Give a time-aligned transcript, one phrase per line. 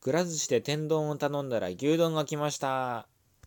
[0.00, 3.06] くら寿司で天丼を頼んだら牛丼が来ました。